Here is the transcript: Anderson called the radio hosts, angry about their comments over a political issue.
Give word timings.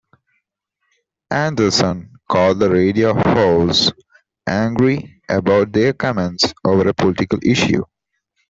Anderson 1.29 2.11
called 2.27 2.57
the 2.57 2.71
radio 2.71 3.13
hosts, 3.13 3.91
angry 4.47 5.21
about 5.29 5.71
their 5.73 5.93
comments 5.93 6.55
over 6.65 6.87
a 6.89 6.93
political 6.95 7.37
issue. 7.45 7.83